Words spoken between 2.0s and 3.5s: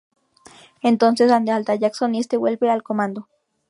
y este vuelve al Comando.